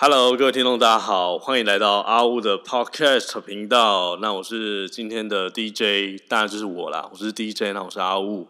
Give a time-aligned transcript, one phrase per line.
[0.00, 4.16] Hello，各位听众，大家好，欢迎来到阿乌的 Podcast 频道。
[4.18, 8.46] 那我是今天的 DJ，当然就是我啦，我是 DJ，那我是阿乌，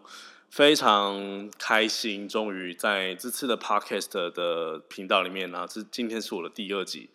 [0.51, 7.09] 非常开心，终于在这次的 Podcast 的频道里面呢，这今天是我的第二集，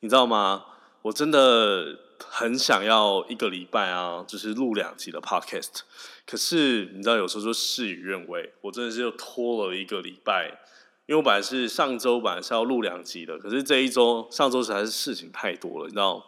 [0.00, 0.64] 你知道吗？
[1.02, 1.96] 我真的
[2.26, 5.82] 很想要一个礼拜啊，就是录两集的 Podcast，
[6.26, 10.58] 可是你知道，有时候就事与愿违，我真的是又拖了一个礼拜。
[11.06, 16.24] 因为我本来是上周本来是要录两集的，可是这一周上周实在是事情太多了，你知道，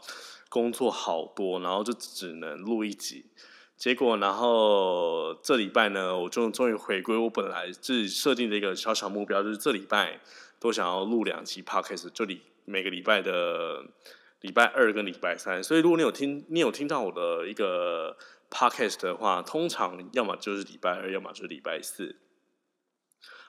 [0.48, 3.26] 工作好多，然后就只能录一集。
[3.76, 10.20] 结果，然后这礼拜呢，我就终于回归我本来自己设定的一个小小目标，就是这礼拜
[10.58, 13.84] 都想要录两集 podcast，就礼每个礼拜的
[14.40, 15.62] 礼拜二跟礼拜三。
[15.62, 18.16] 所以，如果你有听，你有听到我的一个
[18.50, 22.16] podcast 的话，通常要么就是礼拜二，要么就是礼拜四。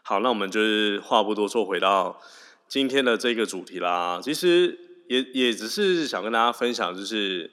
[0.10, 2.20] 好，那我们就是话不多说，回到
[2.68, 4.20] 今天的这个主题啦。
[4.24, 4.76] 其实
[5.08, 7.52] 也也只是想跟大家分享，就是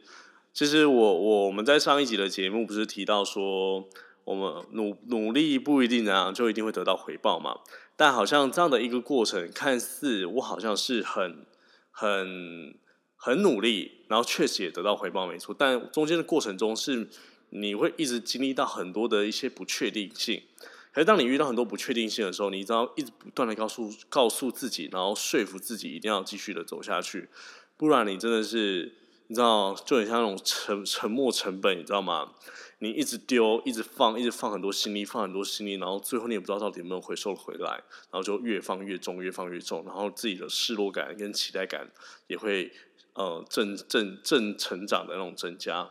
[0.54, 3.86] 其实我我我们在上一集的节目不是提到说，
[4.24, 7.58] 我们努努力不一定怎样就一定会得到回报嘛。
[7.94, 11.44] 但好像这样的一个过程，看似我好像是很
[11.90, 12.74] 很
[13.16, 17.06] 很努力，然后确实也得到回报没错，但中间的过程中是
[17.50, 20.40] 你会一直经历到很多的一些不确定性。
[20.96, 27.28] 可是当你遇到很多不确定性的时候，你只要一直不断的告诉告诉自己，然后说服自己一定要继续的走下去，
[27.76, 28.94] 不然你真的是
[29.26, 32.32] 你知道就很像那种沉沉没成本，你知道吗？
[32.78, 37.72] 你一直丢，一直放，一直放很多心力，放很多心力，然后最后你也不知道到底能不能回收回来，
[38.10, 41.90] 然后就越放越重，越放越重，然后自己的失落感跟期待感
[42.26, 42.72] 也会
[43.12, 45.90] 呃正正正成长的那种增加。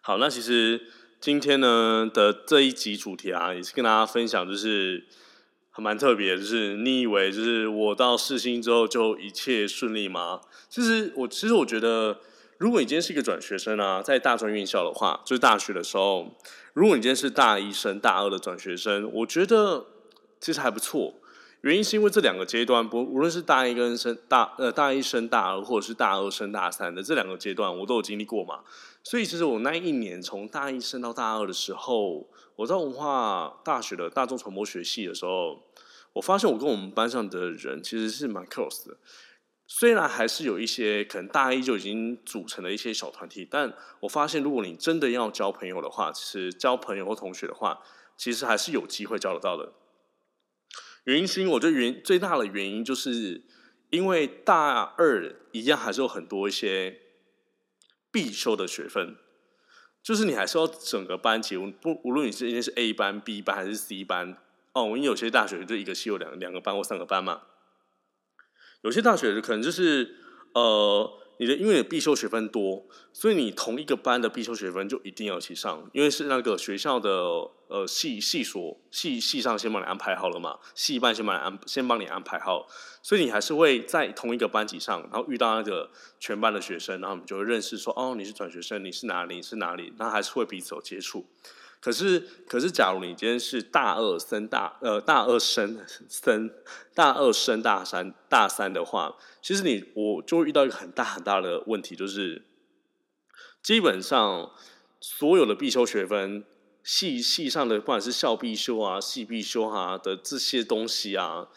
[0.00, 0.90] 好，那其实。
[1.24, 5.06] 今天呢的这一集主题啊，也是跟大家分享，就是
[5.70, 10.42] 还蛮特别，就是你以为就是我到世新之后就一切顺利吗？
[10.68, 12.20] 其实我其实我觉得，
[12.58, 16.36] 如果你今天是一个转学生啊，在大专院校的话，就是大学的时候，
[16.74, 19.86] 如果你今天是大一升大二的转学生，我觉得
[20.38, 21.14] 其实还不错。
[21.64, 28.60] 原因是因为这两个阶段，不无论是大一跟升大呃大一升大二，或者是大二升大三的这两个阶段，我都有经历过嘛。
[29.02, 35.58] 所以其实我那一年从大一升到大二的时候，我在文化大学的大众传播学系的时候，
[36.12, 38.98] 我发现我跟我们班上的人其实是蛮 close 的。
[39.66, 47.80] 虽然还是有一些可能大一就已经组成了一些小团体，但我发现如果你真的要交朋友的话，其实交朋友或同学的话，
[48.18, 49.72] 其实还是有机会交得到的。
[51.04, 53.42] 原因是因为我觉得原最大的原因就是
[53.90, 57.00] 因为大二一样还是有很多一些
[58.10, 59.16] 必修的学分，
[60.02, 64.36] 就是你还是要整个班级不无论你是今天是 A 班、B 班还是 C 班
[64.72, 67.42] 哦，因为有些大学就一个系有两两个班或三个班嘛，
[68.82, 70.16] 有些大学可能就是
[70.54, 71.20] 呃。
[71.38, 77.10] 你的因为你必修学分多，所以你同一个班的必修学分就一定要一起上，因为是那个学校的
[77.68, 82.66] 呃系系所系系上先帮你安排好了嘛，系办先帮你安先帮你安排好，
[83.02, 85.90] 所以你还是会在同一个班级上，然后遇到那个
[86.20, 91.26] 全班的学生，然后你就会认识说哦你是转学生，你是哪里你是哪里，那还是会彼此有接触。
[91.84, 92.18] 可是，
[92.48, 95.78] 可是，假如你今天是大二升大呃大二升
[96.08, 96.50] 升
[96.94, 102.46] 大二升大三大三的话，其实你我就会遇到一个很大很大的问题，就是
[103.62, 104.50] 基本上
[104.98, 106.46] 所有的必修学分
[106.82, 111.48] 系系上的，不管是校必修啊、系必修啊的这些东西啊，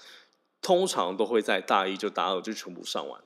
[0.61, 3.21] 通常都会在大一就大二就全部上完。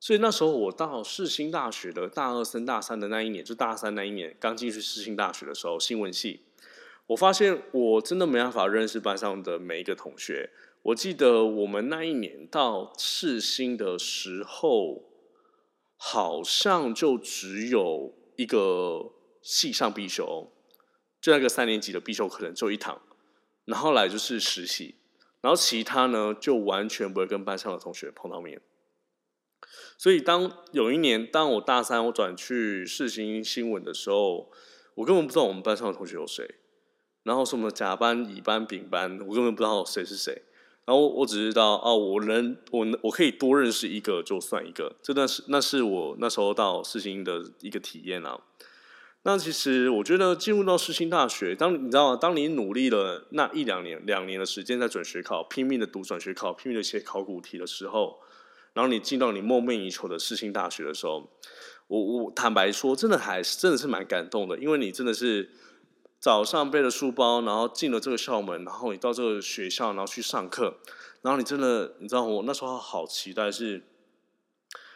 [0.00, 6.40] 所以那时候我到世新大学的大二升大三的那一年，就大三那一年刚进去世新大学的时候，新闻系，
[7.08, 10.48] 我发现我真的没办法认识班上的每一个同学。
[10.82, 15.04] 我记得我们那一年到世新的时候，
[15.98, 19.12] 好像就只有一个
[19.42, 20.50] 系上必修，
[21.20, 23.02] 就那个三年级的必修课程就一堂，
[23.66, 24.94] 然后来就是实习，
[25.42, 28.62] 然后其他呢就完全不会跟班上的同学碰到面。
[30.00, 34.50] 所以，当有一年，当我大三我转去世新新闻的时候，
[34.94, 36.54] 我根本不知道我们班上的同学有谁，
[37.24, 40.40] 然后什么甲班、乙班、丙班，我根本不知道谁是谁。
[40.86, 44.96] 然后我只知道，哦，我能，我我可以多认识一个就算一个。
[45.02, 48.40] 这段是那是我那时候到世新的一个体验啊。
[49.24, 58.18] 那其实我觉得进入到世新大学，当你知道吗，当你努力了那一两年、两年的时间在转学考，拼命的读转学考，拼命的写考古题的时候。
[58.72, 61.30] 然后你进到你梦寐以求的世新大学的时候，
[61.88, 65.50] 我我坦白说，真的还是真的是蛮感动的，因为你真的是
[66.18, 70.78] 早上背着书包，然后进了这个校门，然后你到这个学校，然后去上课，
[71.22, 73.82] 然后你真的，你知道我那时候好期待，是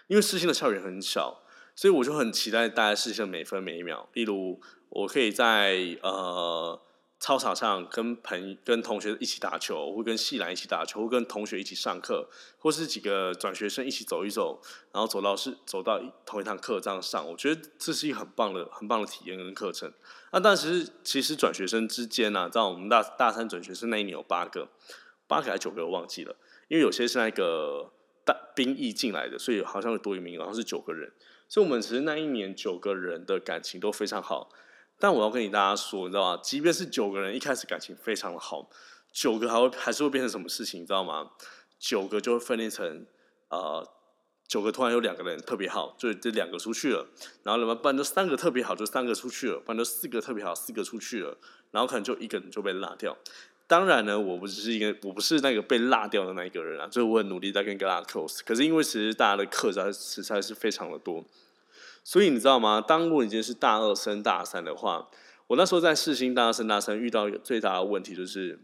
[0.06, 1.42] 因为世新的校园很小，
[1.74, 4.08] 所以我就很期待大家世新的每分每一秒。
[4.12, 6.80] 例如，我可以在呃。
[7.24, 12.28] 操场上跟朋跟同学一起打球，或跟系篮一起打球，或跟同学一起上课，
[12.58, 14.60] 或是几个转学生一起走一走，
[14.92, 19.90] 然后走到是走到同一堂课这样上，我觉得这是一个很棒的、很棒的体验跟课程。
[20.32, 24.68] 那但是其实转学生之间呢，在我们大大三转学生那一年有八个，
[25.26, 26.36] 八个还是九个我忘记了，
[26.68, 27.90] 因为有些是那个
[28.26, 31.10] 大兵役进来的，所以好像有多一名，然后是九个人，
[31.48, 34.50] 所以我们其实那一年九个人的感情都非常好。
[34.98, 36.40] 但我要跟你大家说，你知道吗？
[36.42, 38.70] 即便是九个人一开始感情非常的好，
[39.12, 41.30] 九个还会还是会变成什么事情，你知道吗？
[41.78, 43.06] 九个就会分裂成
[43.48, 43.86] 呃，
[44.48, 47.06] 九个突然有两个人特别好，就这两个出去了，
[47.42, 51.36] 然后怎么办就三个特别好，就三个出去了，不然就四个特别好，四个出去了，
[51.70, 53.16] 然后可能就一个人就被落掉。
[53.66, 58.40] 当然呢，我不是一个我不是那个被落掉的那一个人啊，所以我很努力在跟大家 close。
[58.46, 61.24] 可是因为其实大家的课在实在是非常的多。
[62.04, 62.80] 所以你知道吗？
[62.86, 65.08] 当如果你今天是大二升大三的话，
[65.46, 68.60] 我那时候在世新大二升大三遇到一个最大的问题就是，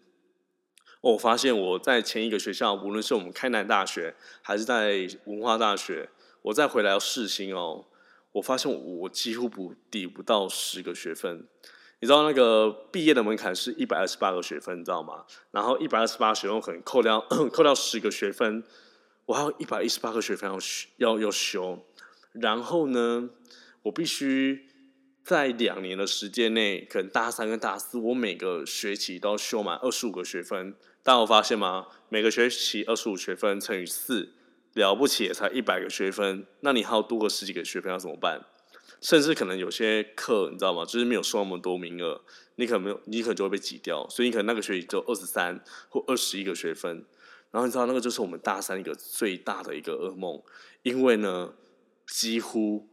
[1.00, 6.10] 我发现我在前一个学校，无论是我们开南大学还是在文化大学，
[6.42, 7.86] 我再回来到世新哦，
[8.32, 11.48] 我发现我几乎不抵不到十个学分。
[12.00, 15.24] 你知道那个毕业的门槛是一百二十八个学分，你知道吗？
[15.50, 17.20] 然后一百二十八学分可能扣掉
[17.52, 18.62] 扣掉十个学分，
[19.24, 20.58] 我还有一百一十八个学分要
[20.96, 21.78] 要要修。
[22.32, 23.30] 然后呢，
[23.82, 24.68] 我必须
[25.24, 30.74] 在两年的时间内，可能大三跟大四，我每个学期都要修满二十五个学分。
[31.02, 31.88] 大家有发现吗？
[32.08, 34.32] 每个学期二十五学分乘以四，
[34.74, 36.46] 了不起也才一百个学分。
[36.60, 38.44] 那你还要多个十几个学分要怎么办？
[39.00, 40.84] 甚至可能有些课，你知道吗？
[40.84, 42.20] 就是没有收那么多名额，
[42.56, 44.06] 你可能没有，你可能就会被挤掉。
[44.08, 47.04] 所以你可能那个学期只有二十三或二十一个学分。
[47.50, 50.40] 然后你知道那个就是我们大三一个最大的一个噩梦，
[50.82, 51.54] 因为呢。
[52.10, 52.88] 几乎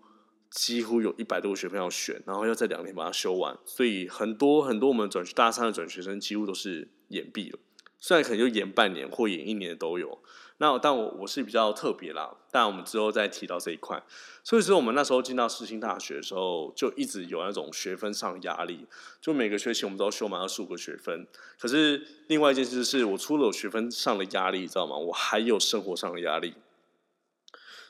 [0.50, 7.60] 几乎有一百多个学分要选，然后要在两年把它修完，所以很多很多我们转大三的转学生几乎都是延毕了，
[8.00, 10.20] 虽然可能就延半年或延一年都有。
[10.60, 14.02] 那但我我是比较特别啦，但我们之后再提到这一块。
[14.44, 18.88] 所以说我们那时候进到世新大学的时候，就一直有那种学分上的压力，
[19.22, 21.28] 就每个学期我们都要修满二十五个学分。
[21.60, 24.98] 可是另外一件事是我除了有学分上的压力，你知道吗？
[24.98, 26.56] 我还有生活上的压力，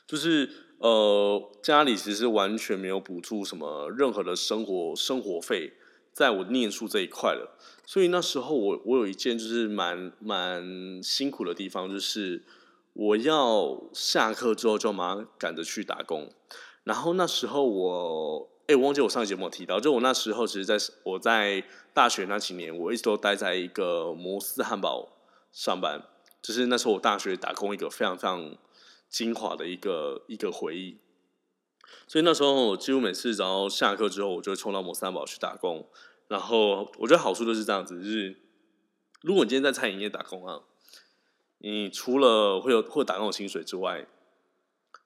[0.08, 0.50] 就是。
[0.80, 5.72] 呃，家里其实完全没有补助什么任何的生活生活费，
[6.12, 7.58] 在我念书这一块了。
[7.84, 12.44] 所以那时候我我有一件就是蛮蛮辛苦的地方，就是
[12.92, 16.30] 我要下课之后就马上赶着去打工。
[16.84, 25.08] 然后那时候我，哎，我忘记我上节目提到，就我那时候其实在我在大学那几年，我一直都待在一个摩斯汉堡
[25.50, 26.04] 上班，
[26.40, 28.56] 就是那时候我大学打工一个非常非常。
[29.08, 30.98] 精华的一个一个回忆，
[32.06, 35.88] 所以那时候我几乎每次只要下课之后，我就会冲到摩三宝去打工。
[36.28, 38.36] 然后我觉得好处就是这样子，就是
[39.22, 40.60] 如果你今天在餐饮业打工啊，
[41.56, 44.06] 你除了会有会打工薪水之外，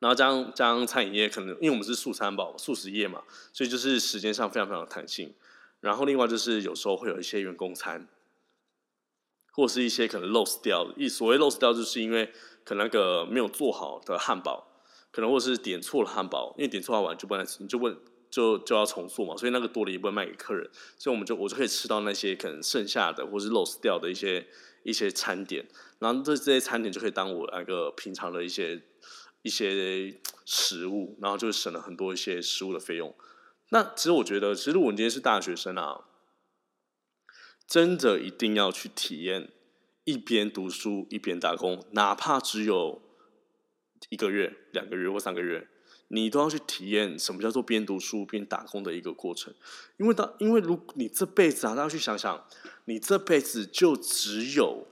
[0.00, 3.22] 然后加上加上餐饮业可能因为我们是素餐宝素食业嘛，
[3.52, 5.32] 所以就是时间上非常非常弹性。
[5.78, 8.08] 然后另外就是有时候会有一些员工餐，
[9.52, 12.32] 或是一些可能 loss 掉，一所谓 loss 掉就是因为。
[12.64, 14.66] 可能那个没有做好的汉堡，
[15.10, 17.96] 可能或者是点错了汉堡，因为点错完就不能吃，你就问
[18.30, 24.46] 就就要重做嘛，所以那个多了也不会卖给客人，所以我们就我就可以吃到那些可能剩下的或是 lost 掉的一些
[24.84, 25.66] 一些餐点，
[25.98, 28.82] 然后这这些餐点就可以当我那个平常的一些
[29.42, 33.14] 一些食物，然后就省了很多一些食物的费用。
[33.70, 36.04] 那其实我觉得，其实我们今天是大学生啊，
[37.66, 39.50] 真的一定要去体验。
[40.04, 43.00] 一边读书一边打工，哪怕只有
[44.08, 45.68] 一个月、两个月或三个月，
[46.08, 49.54] 你都要去体验什么叫做边读书边打工的一个过程。
[49.96, 52.44] 因为当因为如你这辈子啊，大家去想想，
[52.86, 54.88] 你这辈子就只有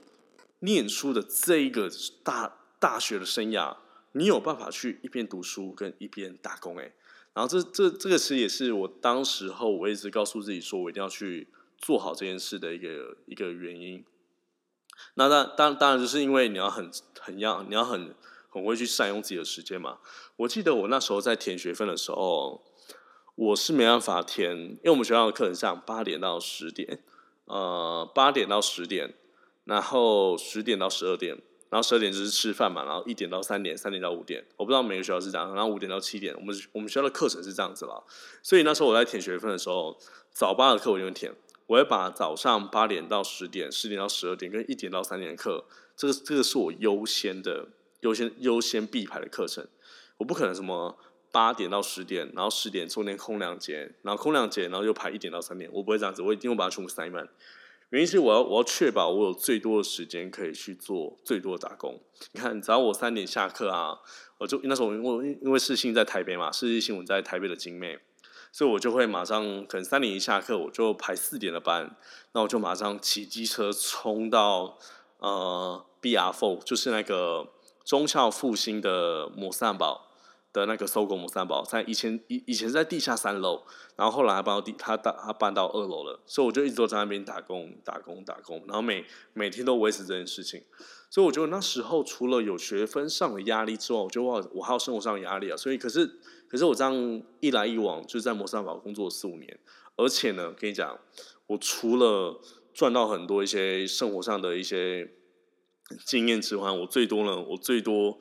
[0.60, 1.90] 念书的这一个
[2.22, 3.76] 大大学的生涯，
[4.12, 6.92] 你有办法去一边读书跟一边打工哎。
[7.34, 11.48] 然后这这这个其实也是我当时候我一直告诉自己说我一定要去
[11.78, 14.04] 做好这件事的一个一个原因。
[15.14, 18.14] 那当当当然就是因为你要很很要你要很
[18.48, 19.98] 很会去善用自己的时间嘛。
[20.36, 22.62] 我记得我那时候在填学分的时候，
[23.34, 27.02] 我是没办法填，因为我们学校的课程上八点到十点，
[27.44, 29.14] 呃八点到十点，
[29.64, 31.36] 然后十点到十二点，
[31.68, 38.02] 然后十二点就是吃饭嘛，然后一点到三点，三点到五点，我不知道每个学校是这样，然后五点到七点，我们我们学校的课程是这样子了。
[38.42, 39.98] 所以那时候我在填学分的时候，
[40.32, 41.34] 早八的课我就会填。
[41.70, 45.64] 我会把早上八点到十点、十点到十二点跟一点到三点的课，
[45.96, 47.68] 这个这个是我优先的、
[48.00, 49.64] 优先优先必排的课程。
[50.16, 50.98] 我不可能什么
[51.30, 57.28] 八点到十点，然后十点中间空两节，然后空两节，然后又排一点到三点，我不会这样子，我一定会把它全部塞满。
[57.90, 62.00] 原因是我要我要确保我有最多的时间可以去做最多的打工。
[62.32, 63.96] 你看，只要我三点下课啊，
[64.38, 68.00] 我就那时候我因为世新在台北嘛，世新新闻在台北的精妹。
[68.52, 71.96] 所以我就会马上，可能三点一下课，我就排四点的班，
[72.32, 74.76] 那我就马上骑机车冲到
[75.18, 77.48] 呃 B R Four，就是那个
[77.84, 80.08] 中校复兴的摩斯汉堡
[80.52, 83.62] 的那个搜狗摩斯汉堡，在以前以以前在地下三楼，
[83.94, 90.62] 然后后来搬到地，他打他搬到二楼了，所以我就一直都在那边打工打工打工，然后每每天都维持这件事情。
[91.08, 95.56] 所以我觉得那时候除了有学分上的压力之外，我觉得我我还有生活上的压力啊。
[95.56, 96.18] 所以可是
[96.50, 99.58] 可是我这样一来一往，就是在摩斯堡工作四五年，
[99.96, 100.98] 而且呢，跟你讲，
[101.46, 102.40] 我除了
[102.74, 105.12] 赚到很多一些生活上的一些
[106.04, 108.18] 经验之外，我最多呢，我最多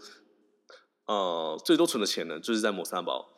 [1.06, 3.34] 呃最多存的钱呢，就是在摩斯堡。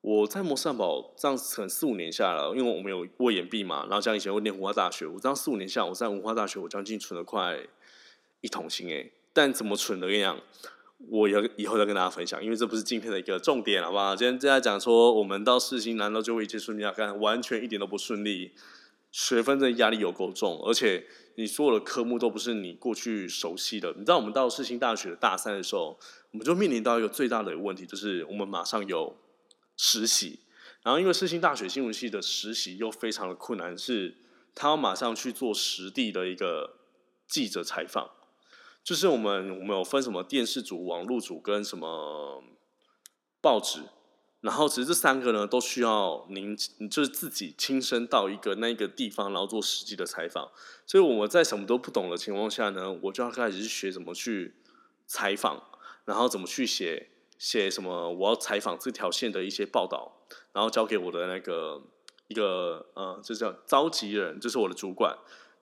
[0.00, 7.66] 我在摩斯堡这样可能四五年下来，因为我们有过眼毕嘛，然后像以前我念文化大学，我这样四五年下，我在文化大学我将近存了快。
[8.44, 10.08] 一桶金诶，但怎么存的？
[10.08, 10.36] 跟你讲，
[11.08, 14.16] 我要以后再跟大家分享，因为这不是今天的一个重点，好不好？
[14.16, 16.92] 今天正在讲说，我们到四星难道就会一切顺利啊？
[16.92, 18.52] 看，完全一点都不顺利，
[19.10, 21.04] 学分的压力有够重，而且
[21.34, 23.92] 你所有的科目都不是你过去熟悉的。
[23.92, 25.98] 你知道，我们到四星大学的大三的时候，
[26.30, 29.16] 我们就面临到一个最大的问题，就是我们马上有
[29.76, 30.40] 实习，
[30.82, 34.14] 然后因为四星大学新闻系的实习又非常的困难，是
[34.54, 36.76] 他要马上去做实地的一个
[37.26, 38.08] 记者采访。
[38.84, 42.42] 就是我们我们有分什么电视组、网络组跟什么
[43.40, 43.80] 报纸，
[44.40, 46.56] 然后其实这三个呢都需要您
[46.90, 50.50] 就是自己亲身到一个那个地方，然后做实际的采访。
[50.84, 54.56] 所以我们在什么都不懂的情况下呢，我就要开始去学怎么去
[55.06, 55.62] 采访，
[56.04, 61.80] 然后怎么去写写什么我要采访这条线的一些报道，然后交给我的那个
[62.26, 65.16] 一个呃，就叫召集人，就是我的主管。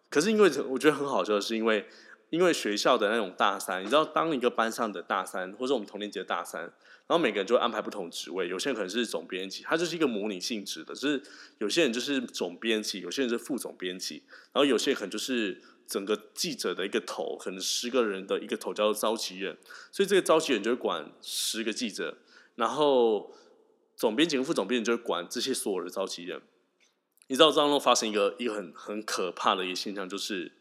[0.09, 1.87] 可是因为我觉得很好笑是因为。
[2.31, 8.49] 因为学校的那种大三，你知道，当一个班上的大三，或者我们同年级的大三，然后每个人就安排不同职位。
[8.49, 11.21] 有些人可能是总编辑，他就是一个模拟性质的；，就是
[11.59, 14.23] 有些人就是总编辑，有些人是副总编辑，
[14.53, 19.59] 然后有些可能就是整个记者的一个头，可能十个人的一个头叫做召集人。
[19.91, 22.17] 所以这个召集人就会管十个记者，
[22.55, 23.35] 然后
[23.97, 26.41] 总编辑跟副总编辑就会管这些所有的召集人。
[27.27, 30.53] 你知道当中发生一个一个很很可怕的一个现象，就是。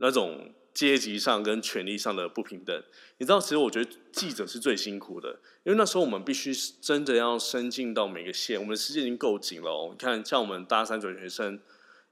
[0.00, 2.82] 那种阶级上跟权力上的不平等，
[3.16, 9.88] 你知道，其实我觉得记者是最辛苦的，因为那时候我们必须真的要伸进到每个县，我们的时间已经够紧了哦。
[9.92, 11.58] 你看，像我们大三转学生，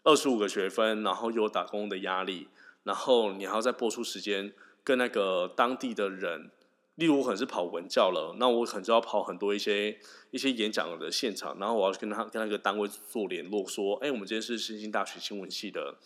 [0.02, 2.48] 二十五个学分，然后又有打工的压力，
[2.84, 6.50] 然后你还要再播出时间跟那个当地的人，
[6.94, 9.98] 例如我可能是跑文教了，那我可能就要跑很多一些
[10.30, 15.98] 一些演讲的现场，然后我要跟他跟那个单位做联络，说，哎，我们今天是新兴大学新闻系的。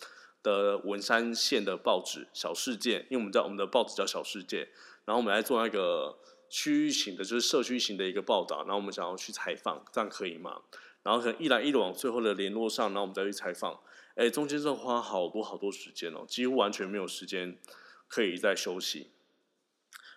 [0.43, 4.65] 的文山县的报纸《小世界》，因为我们知道我们的报纸叫《小世界》，
[5.05, 6.17] 然后我们来做那个
[6.49, 10.63] 区域型的，就是社区型的一个报道，然后我们想要去采访，这样可以吗？
[11.03, 13.81] 然后可能一来一往，最后的联络上，然后我们再去采访，
[14.15, 17.59] 哎，中间是花好多好多时间哦，几乎完全没有时间
[18.07, 19.11] 可以再休息。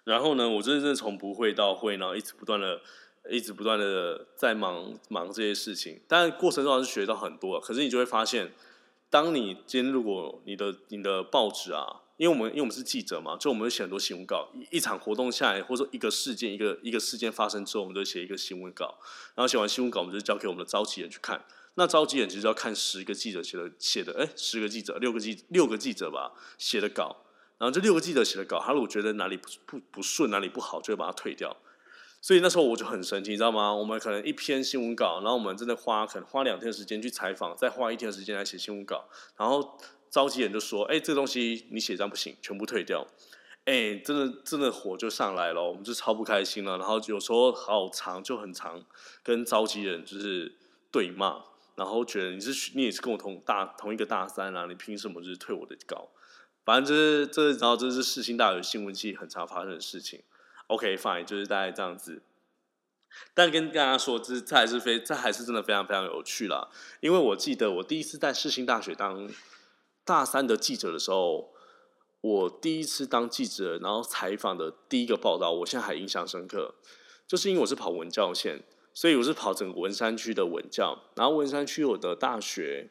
[0.03, 2.81] 然后呢，我真正从不会到会，然后一直不断的、
[3.29, 7.59] 一直不断的在忙忙这些事情，但过程中还是学到很多。
[7.59, 8.53] 可是你就会发现。
[9.11, 14.49] 当你今天如果你的你的报纸啊，因为我们因为我们是记者嘛，就我们会写很多新闻稿。
[14.71, 18.97] 一场活动下来，或者说一个事件一个一个事件发生之后，我们就写一个新闻稿。
[19.35, 21.43] 然后写完新闻稿，我们就交给我们的召集人去看。
[21.73, 27.17] 那召集人其实要看十个记者写的写的，哎，十个记者六个记六个记者吧写的稿。
[27.57, 31.55] 然后这六个记者写的稿，他如果觉得哪里不不不顺，哪里不好，就会把它退掉。
[32.21, 33.73] 所以那时候我就很神奇，你知道吗？
[33.73, 39.77] 我们可能一篇新闻稿，然后我们真的花可能花两天时间去采访，再花一天时间来写新闻稿，然后
[40.09, 43.07] 召集人就说：“哎，这东西你写这样不行，全部退掉。”
[43.65, 46.77] 哎，真的真的火就上来了，我们就超不开心了。
[46.77, 48.83] 然后有时候好长就很长，
[49.23, 50.55] 跟召集人就是
[50.91, 51.43] 对骂，
[51.75, 56.09] 然后觉得你是你也是跟我同大同一个大三啊，你凭什么就是退我的稿？
[56.65, 60.21] 反正这是这然后这是世新大学新闻系很常发生的事情。
[60.71, 62.21] OK，fine，就是大概这样子。
[63.33, 66.69] 但跟大家说，这这还是非这还是真的非常非常有趣啦。
[67.01, 69.29] 因为我记得我第一次在世新大学当
[70.05, 71.51] 大三的记者的时候，
[72.21, 76.75] 我第一次当记者，然后采访的第一个报道，我现在还印象深刻。
[77.27, 78.63] 就是因为我是跑文教线，
[78.93, 80.97] 所以我是跑整个文山区的文教。
[81.15, 82.89] 然后文山区我的大学，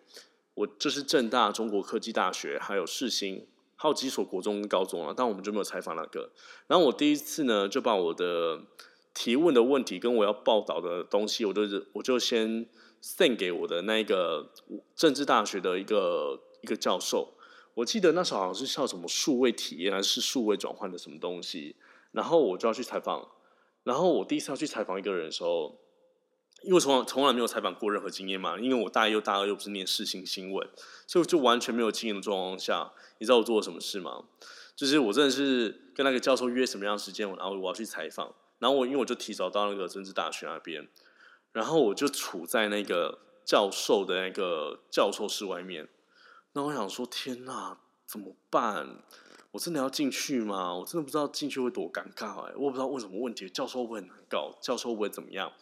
[0.53, 3.47] 我就是正大、中国科技大学，还有世新，
[3.83, 6.31] 还有几所国中高中啊，但我们就没有采访那个。
[6.67, 8.61] 然后我第一次呢，就把我的
[9.15, 12.67] 提问的问题跟我要报道的东西，我就是我就先
[13.03, 14.53] send 给我的那个
[14.95, 17.33] 政治大学的一个一个教授。
[17.73, 21.75] 我记得那时候好像是叫什么数位体验还是数位转换的什么东西，
[22.13, 23.27] 然后我就要去采访。
[23.83, 25.80] 然后我第一次要去采访一个人的时候，
[26.63, 30.69] 因为从从来没有采访过任何经验嘛，因为我大一又大二又不是念世新新闻，
[31.07, 34.25] 所以就完全没有经验的状况下，你知道我做了什么事吗？
[34.77, 40.89] 就是我真的是跟那个教授约什么样的时间，然后我要去采访，然后我因为我就提早到那个政治大学那边，
[41.53, 45.89] 然后我就处在那个教授的那个教授室外面，
[46.53, 49.03] 那我想说天哪，怎么办？
[49.53, 50.73] 我真的要进去吗？
[50.75, 52.53] 我真的不知道进去会多尴尬哎！
[52.57, 55.53] 我不知道问什么问题，教授会很难搞，教授会怎么样？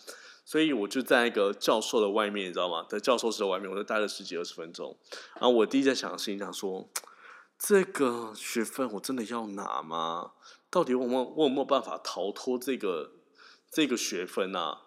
[0.49, 2.87] 所以我就在一个教授的外面，你知道吗？
[2.89, 4.97] 在教授室的外面，我就待了十几二十分钟。
[5.35, 6.89] 然后我第一在想的事情，想说
[7.59, 10.33] 这个学分我真的要拿吗？
[10.71, 13.13] 到底我有我有没有办法逃脱这个
[13.71, 14.85] 这个学分啊？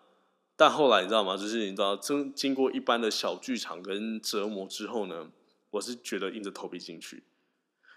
[0.55, 1.37] 但后来你知道吗？
[1.37, 5.29] 就是你知道，经经过一般的小剧场跟折磨之后呢，
[5.69, 7.23] 我是觉得硬着头皮进去。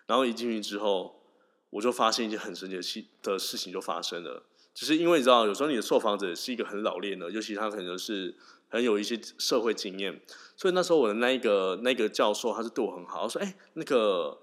[0.05, 1.23] 然后一进去之后，
[1.71, 4.43] 我就发现一件很神奇的事的事情就发生了，
[4.75, 8.35] 就是因为你知道，有时候你的受访者是一个很老练的，尤其他可能是
[8.69, 10.21] 很有一些社会经验，
[10.57, 14.37] 所以那时候我的那一个那个教授他是对我很好，他说：“哎，那个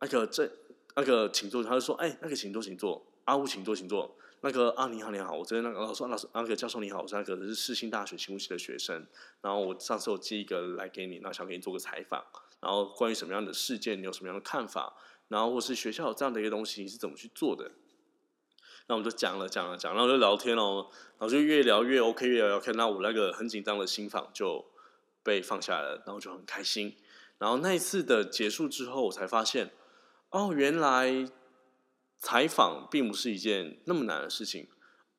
[0.00, 0.50] 那个这
[0.96, 9.06] 那个请坐。”他就说：“哎，那个请坐，请坐，阿乌请坐，请坐。”那个啊，你好，你好，我这边那个老师，老师，那个教授你好，我是那个是世新大学新闻系的学生，
[9.42, 12.24] 然后我上次我寄一个来给你，那想给你做个采访。
[12.60, 14.94] 然后关于什么样的事件，你有什么样的看法？
[15.28, 17.70] 然后或是学校有这样的一个东西，你是怎么去做的？
[18.90, 22.72] 那我们就讲了讲了讲，然后就聊天哦，然后就越聊越 OK，越聊越 OK。
[22.72, 24.66] 那我那个很紧张的心房就
[25.22, 26.96] 被放下了，然后就很开心。
[27.38, 29.70] 然后那一次的结束之后，我才发现，
[30.30, 31.24] 哦，原来
[32.18, 34.66] 采访并不是一件那么难的事情，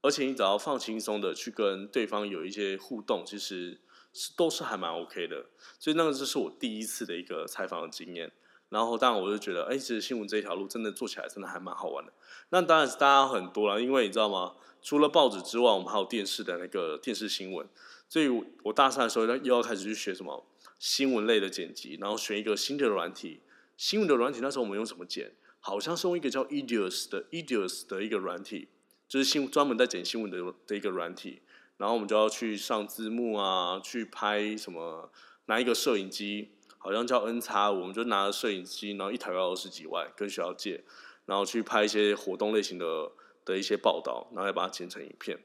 [0.02, 3.80] 而且你只要放轻松的去跟对方有一些互动，其实。
[4.14, 5.46] 是都是还蛮 OK 的，
[5.80, 8.30] 所以那个就是我第一次的一个采访的经验。
[8.72, 12.14] 然后当然我就觉得，哎，其实新闻这一条路真的做起来真的还蛮好玩的。
[12.50, 14.54] 那当然是大家很多了，因为你知道吗？
[14.82, 17.68] 除了报纸之外，我们还有电视的那个电视新闻。
[18.08, 18.30] 所以
[18.64, 20.46] 我大三的时候又要开始去学什么
[20.80, 23.42] 新闻类的剪辑，然后选一个新的软体。
[23.76, 25.34] 新闻的软体那时候我们用什么剪？
[25.60, 28.70] 好像是用一个叫 Edius 的 Edius 的一个软体，
[29.08, 31.42] 就是新专门在剪新闻的的一个软体。
[31.78, 35.12] 然后我们就要去上字幕啊，去拍什么？
[35.48, 40.84] 拿一个摄影机，好像叫 N 叉，我们就拿着摄影机，然后一台要二十几万，跟学校借，
[41.26, 43.12] 然后去拍一些活动类型的
[43.46, 45.40] 的一些报道，然后再把它剪成影片。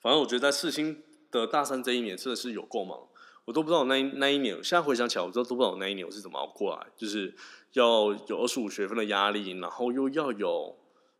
[0.00, 3.08] 反正我觉得在世新的大三这一年真的是有够忙，
[3.44, 7.34] 我都不知道那那一年，现在回想起来，我都都不知道那一年我是怎么熬过来，就是
[7.72, 10.76] 要有二十五学分的压力，然后又要有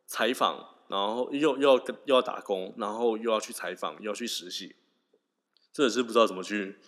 [0.06, 0.68] 采访。
[0.88, 4.76] 然后又又要跟又要打工，然后又要去采访，又要去实习，
[5.72, 6.78] 这也是不知道怎么去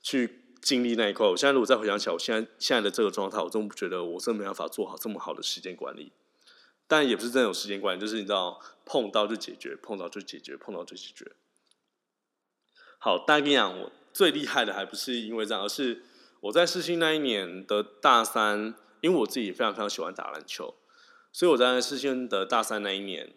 [0.00, 1.26] 去经历那一块。
[1.26, 6.12] 我现在如果再回想起来，我现在现在的这个状态，我真不觉得我真没办法做好这么好的时间管理。
[6.86, 11.32] 但也不是真的有时间管理，就是你知道碰到就解决，碰到就解决，碰到就解决。
[12.98, 16.02] 好，但跟你讲，我最厉害的还不是因为这样，而是
[16.40, 20.74] 我在世新那一年的大三，因为我自己非常非常喜欢打篮球。
[21.30, 23.34] 所以我在世新的大三那一年，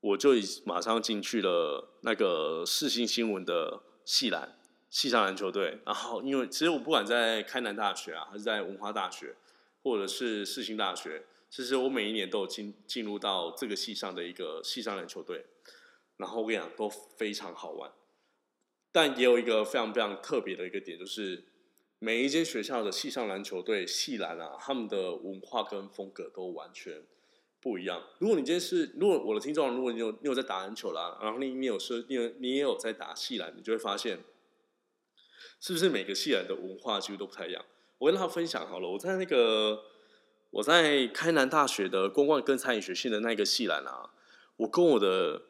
[0.00, 4.58] 我就已马上进去了那个世新新闻的系篮
[4.94, 5.80] 系上篮球队。
[5.84, 9.34] 然后，因为其实我不管在开南大学啊，还是在文化大学，
[9.82, 15.44] 或者是世新大学，其实我每一年都有进进入到这个系上的一个系上篮球队。
[16.18, 17.90] 然后我跟你讲，都非常好玩。
[18.92, 21.44] 但也有一个非常非常特别的一个点，就是。
[22.00, 27.02] 每一间学校的系上篮球队系篮啊，他们的文化跟风格都完全
[27.62, 28.02] 不一样。
[28.18, 34.18] 如果你今天是，如果我的听众，如果你有你有在打篮球啦，然后你你有是，你有你也有在打系篮，你就会发现，
[35.60, 37.64] 是不是每个系篮的文化几乎都不太一样？
[37.98, 39.82] 我跟他分享好了，我在那个
[40.50, 44.10] 我在开南大学的公关跟餐饮学系的那个系篮啊，
[44.56, 45.42] 我跟我的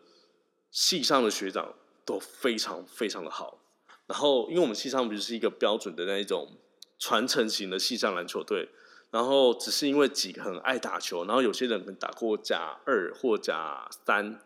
[0.70, 3.60] 系上的学长都非常非常的好。
[4.06, 6.58] 然后，因为我们系上不是一个标准的那一种
[6.98, 8.68] 传承型的系上篮球队，
[9.10, 14.38] 然后只是因为几个很爱打球，然后有些人可能打过甲二或甲三，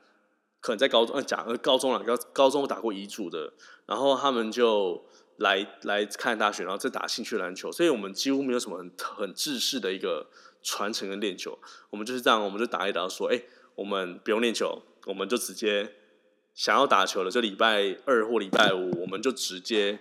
[0.61, 3.53] 可能在高中呃甲呃高中了高高中打过乙组的，
[3.87, 5.05] 然后他们就
[5.39, 10.29] 来来看大学，然后再打兴趣篮球，所以我们几乎没有什么很很制式的一个
[10.63, 11.59] 传承跟练球，
[11.91, 13.43] 我们就是这样，我们就打一打说，哎，
[13.75, 15.95] 我们不用练球，我们就直接。
[16.55, 19.97] 想要打球了，就礼拜二或礼拜五，我们就直接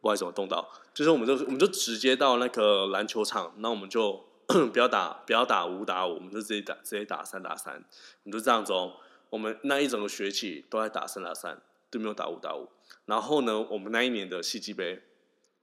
[0.00, 4.24] 不管怎么，动到，就是我们就我们就直接到那个篮球场，那我们就
[4.72, 7.74] 不要打不要打五打五，我们就直接打直接打三打三，
[8.22, 8.92] 我们就这样子哦。
[9.30, 11.60] 我们那一整个学期都在打三打三，
[11.90, 12.68] 都没有打五打五。
[13.04, 15.02] 然后呢，我们那一年的戏剧杯，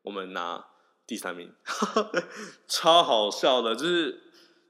[0.04, 0.66] 我们拿
[1.06, 1.54] 第三名，
[2.68, 4.24] 超好笑的，就是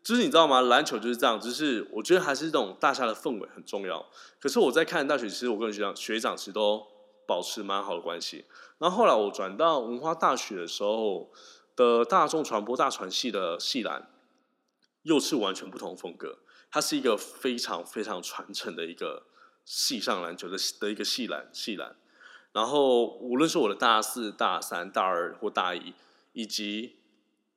[0.03, 0.61] 就是你知道吗？
[0.61, 4.05] 篮球就是这样，就是我觉得还是这种大家的氛围很重要。
[4.39, 6.85] 可是我在看大学，其实我跟学长学长其实都
[7.25, 8.45] 保持蛮好的关系。
[8.77, 11.31] 然后后来我转到文化大学的时候
[11.75, 14.11] 的大众传播大传系的系篮，
[15.03, 16.39] 又是完全不同风格。
[16.69, 19.27] 它是一个非常非常传承的一个
[19.65, 21.95] 系上篮球的的一个系篮系篮。
[22.53, 25.93] 然后无论是我的大四、大三、大二或大一，
[26.31, 26.95] 以及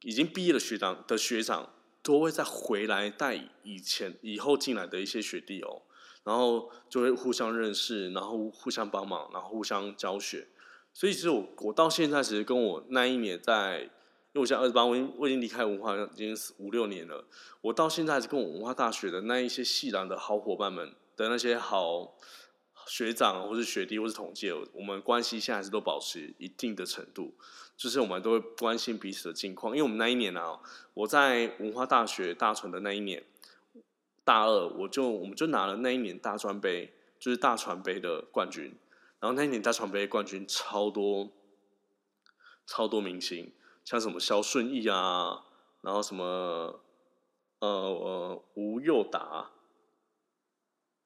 [0.00, 5.82] 已经毕业的学长的学长，都会再回来带以前以后进来的一些学弟哦。
[6.24, 10.48] 然后就会互相认识，然后互相帮忙，然后互相教学。
[10.92, 13.88] 所以其实我我到现在其实跟我那一年在，因
[14.34, 17.24] 为我现在二十八，我已经我已经离开文化已经五六年了。
[17.62, 22.14] 我到现在还是跟我文化大学的那一些系篮的好伙伴们的那些好
[22.86, 27.34] 学长或是学弟或是同届，我们关系现在还是都保持一定的程度，
[27.76, 29.76] 就是我们都会关心彼此的近况。
[29.76, 30.60] 因为我们那一年啊，
[30.94, 33.24] 我在文化大学大传的那一年，
[34.24, 38.78] 大二我就我们就拿了那一年大专杯，就是大传杯的冠军。
[39.20, 41.28] 然后那一年大传杯冠军超多，
[42.64, 43.52] 超多明星，
[43.84, 45.44] 像什么肖顺义啊，
[45.82, 46.80] 然后什么
[47.58, 49.50] 呃呃吴又达，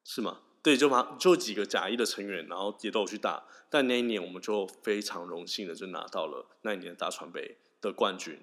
[0.05, 0.41] 是吗？
[0.63, 3.45] 对，就嘛就几个假一的成员，然后也都有去打。
[3.71, 8.41] 但那一年我们就非常荣幸的就拿到了那一年大传杯的冠军，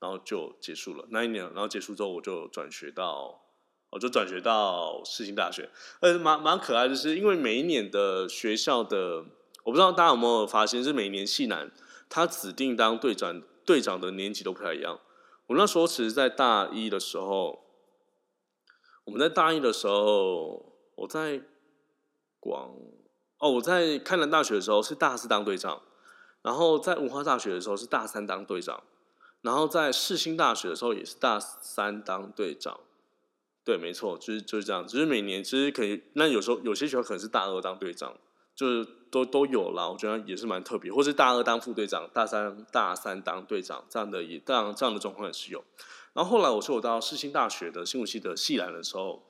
[0.00, 1.06] 然后就结束了。
[1.10, 3.38] 那一年，然后结束之后我就转学到。
[3.94, 5.68] 我就转学到世新大学，
[6.00, 9.22] 呃，蛮蛮可爱，就是因为每一年的学校的，
[9.64, 11.70] 我不知道大家有没有发现，是每一年系男
[12.08, 14.98] 他指定当队长，队长的年级都不太一样。
[15.48, 17.66] 我那时候其实，在大一的时候，
[19.04, 20.71] 我们在大一的时候，
[21.02, 21.40] 我在
[22.38, 22.70] 广，
[23.38, 25.82] 哦，我在开南大学的时候是大四当队长，
[26.42, 28.84] 然后在文化大学的时候是大三当队长，
[29.40, 32.78] 然后在世新大学的时候也是大三当队长。
[33.64, 34.86] 对，没错，就是就是这样。
[34.86, 38.16] 只是每年其实可以，那有时候有些学校可能是大二当队长，
[38.54, 39.88] 就是都都有啦。
[39.88, 45.64] 我觉得也是蛮特别，或是大二当副队长，大三大三当队长，这样的也这样这样的状况也是有。
[46.12, 49.24] 然后后来我说我到世新大学的新闻系的系栏的时候，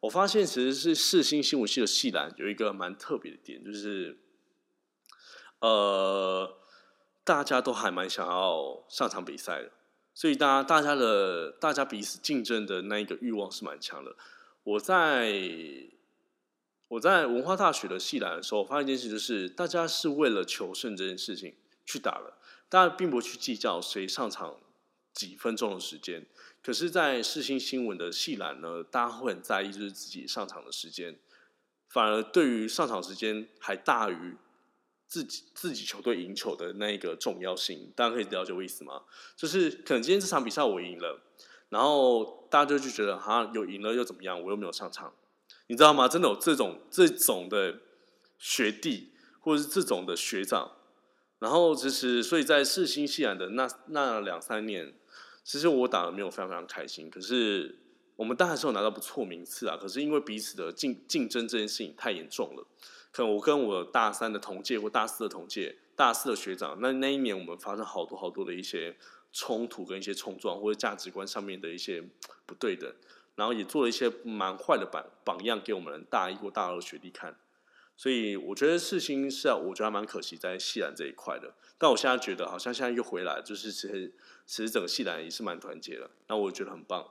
[0.00, 4.18] 我发现其实是世新新闻系的系篮有一个蛮特别的点，就是
[5.60, 6.58] 呃，
[7.22, 9.70] 大家都还蛮想要上场比赛的。
[10.14, 14.16] 所以，大家大家的大家彼此竞争的那一个欲望是蛮强的。
[14.64, 15.32] 我在
[16.88, 21.54] 我在文化大学的系篮的时候，发现一件事，就是大家是为了求胜这件事情
[21.86, 24.56] 去打了，大家并不去计较谁上场
[25.12, 26.26] 几分钟的时间。
[26.62, 31.18] 可是，在世新新闻的系篮呢，大家会很在意就是自己上场的时间，
[31.88, 34.36] 反而对于上场时间还大于。
[35.12, 39.02] 自己自己球队赢球的那一个重要性，大家可以了解我意思吗？
[39.34, 41.20] 就是可能今天这场比赛我赢了，
[41.68, 44.40] 然后大家就就觉得哈有赢了又怎么样？
[44.40, 45.12] 我又没有上场，
[45.66, 46.06] 你知道吗？
[46.06, 47.80] 真的有这种这种的
[48.38, 50.76] 学弟或者是这种的学长，
[51.40, 54.94] 然后其实所以在世新西兰的那那两三年，
[55.42, 57.10] 其实我打的没有非常非常开心。
[57.10, 57.78] 可是
[58.16, 62.66] 我们当然是有拿到不错名次啊，可是因为彼此的竞竞争这件事情太严重了。
[63.12, 68.96] 可能我跟我大三的同届或大四的同届、大四的学长，那那一年我们发生好多好多的一些
[69.32, 72.00] 冲突跟一些冲撞，或者价值观上面的一些
[72.46, 72.92] 不对等，
[73.34, 77.36] 然后也做了一些蛮坏的榜榜样给我们大一或大二的学弟看。
[78.00, 81.52] 所以我觉得事情是啊，我觉得蛮可惜在西兰这一块的。
[81.76, 84.14] 但我现在觉得好像现在又回来，就是其实
[84.46, 87.06] 其实整个西兰也是蛮团结的，那我觉得很棒。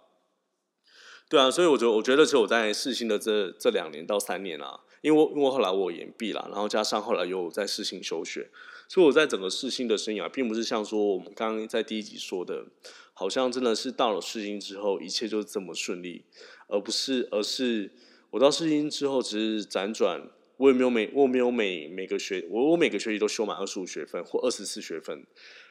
[1.29, 4.79] 对啊，所以我觉得我觉得其实我在世新的这这两年到三年啊。
[5.01, 8.49] 因为因为后来我延毕了，然后加上后来又在世新休学，
[8.87, 12.65] 所以我在整个世新的生涯，并不是像说我们刚刚在第一集说的，
[13.13, 16.25] 好像真的是到了世新之后，一切就这么顺利，
[16.67, 17.91] 而不是，而是
[18.31, 25.25] 我到世新之后，只是辗转，我也没有每我没有每每个学我我每个学期都修满二十五学分或二十四学分，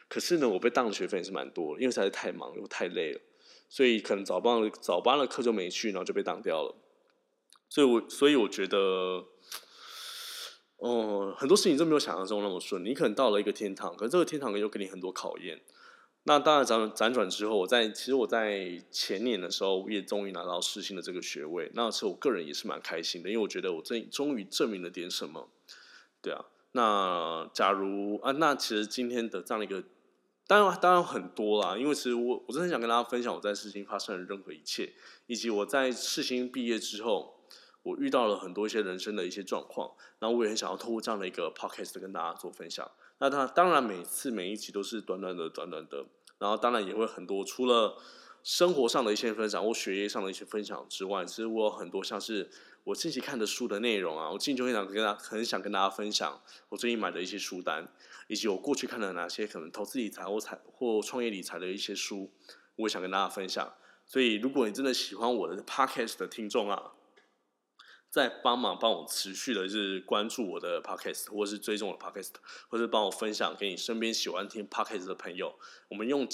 [0.07, 3.21] 可是呢，我被当的学分也是蛮多，因为实在是太忙又太累了，
[3.69, 6.75] 所以可能早班早班的课就没去，然后就被当掉了。
[7.69, 9.27] 所以，我所以我觉得，
[10.77, 12.83] 哦，很多事情都没有想象中那么顺。
[12.83, 15.61] 你可能到了一个天堂，可是这个天堂又给你很多考验。
[16.23, 21.71] 那当然，辗辗转之后，我在其实我在前年的时候，也终于拿到世新的这个学位。
[21.73, 25.49] 那其实我个人也是蛮开心的，因为我觉得我这终于证明了点什么。
[26.21, 29.83] 对啊，那假如啊，那其实今天的这样的一个，
[30.45, 34.93] 当然当然很多啦，因为其实我我真的想跟大家分享我在世新发生的任何一切，
[35.25, 37.39] 以及我在世新毕业之后，
[37.81, 42.91] 我遇到了很多一些人生的一些状况，那我也很想要透过这样的一个 podcast 跟大家做分享。
[43.19, 46.05] 那他当然每次每一集都是短短的短短的，
[46.39, 47.97] 然后当然也会很多除了。
[48.41, 52.49] 生活上的一些分享或学业上的一些分享之外，其实我有很多像是
[52.85, 57.85] 我近期看的书的内容啊，我近期就很想跟大很想跟大家分享我最近买的一些书单，
[58.27, 62.31] 以及我过去看了哪些可能投资理财或财或创业理财的一些书，
[62.77, 63.73] 我也想跟大家分享。
[64.05, 66.93] 所以，如果你真的喜欢我的 podcast 的听众啊。
[68.09, 72.31] 在帮忙帮我持续的，就是关注我的 podcast，或是追踪我的 podcast，
[72.67, 75.53] 或是帮我分享给你身边喜欢听 podcast 的朋友。
[75.89, 76.27] 我们用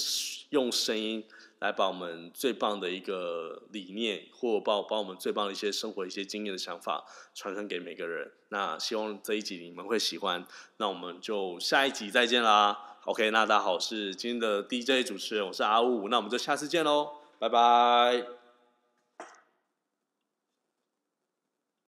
[0.51, 1.25] 用声音
[1.59, 8.31] 来把我们最棒的一个理念，或把把我们最棒的一些生活一些经验的想法传承给每个人。
[8.49, 10.45] 那希望这一集你们会喜欢。
[10.77, 12.97] 那我们就下一集再见啦。
[13.03, 16.07] OK，那大家好，我是今天的 DJ 主持人，我是阿五。
[16.07, 18.44] 那我们就下次见喽，拜拜。